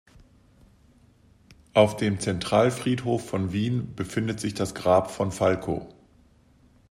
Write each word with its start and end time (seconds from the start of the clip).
Auf 1.75 1.95
dem 1.95 2.19
Zentralfriedhof 2.19 3.23
von 3.29 3.53
Wien 3.53 3.93
befindet 3.95 4.39
sich 4.39 4.55
das 4.55 4.73
Grab 4.73 5.11
von 5.11 5.31
Falco. 5.31 5.93